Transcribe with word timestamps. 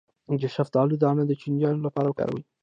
د 0.41 0.43
شفتالو 0.55 0.95
دانه 1.03 1.23
د 1.27 1.31
چینجیانو 1.41 1.85
لپاره 1.87 2.07
وکاروئ 2.09 2.43